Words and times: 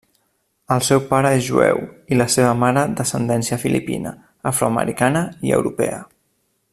El 0.75 0.79
seu 0.87 1.01
pare 1.11 1.33
és 1.39 1.43
jueu 1.49 1.81
i 2.15 2.17
la 2.21 2.27
seva 2.37 2.55
mare 2.63 2.87
d'ascendència 3.01 3.61
filipina, 3.67 4.15
afroamericana 4.55 5.25
i 5.51 5.55
europea. 5.61 6.05